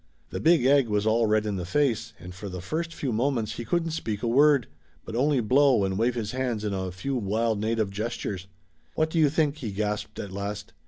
The 0.31 0.39
Big 0.39 0.65
Egg 0.65 0.87
was 0.87 1.05
all 1.05 1.27
red 1.27 1.45
in 1.45 1.57
the 1.57 1.63
face, 1.63 2.13
and 2.19 2.33
for 2.33 2.49
the 2.49 2.59
first 2.59 2.91
few 2.91 3.13
moments 3.13 3.57
he 3.57 3.65
couldn't 3.65 3.91
speak 3.91 4.23
a 4.23 4.27
word, 4.27 4.65
but 5.05 5.15
only 5.15 5.41
blow 5.41 5.83
and 5.83 5.95
wave 5.95 6.15
his 6.15 6.31
hands 6.31 6.63
in 6.63 6.73
a 6.73 6.91
few 6.91 7.15
wild 7.15 7.59
native 7.61 7.91
gestures. 7.91 8.47
"What 8.95 9.11
do 9.11 9.19
you 9.19 9.29
think?" 9.29 9.57
he 9.57 9.71
gasped 9.71 10.17
at 10.17 10.31
last. 10.31 10.73